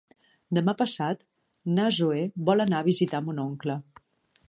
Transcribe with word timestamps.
Demà 0.57 0.73
passat 0.79 1.21
na 1.75 1.87
Zoè 1.99 2.25
vol 2.51 2.67
anar 2.67 2.81
a 2.83 2.89
visitar 2.91 3.25
mon 3.29 3.47
oncle. 3.49 3.79